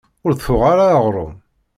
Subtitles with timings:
[0.25, 1.33] Ur d-tuɣ ara aɣṛum.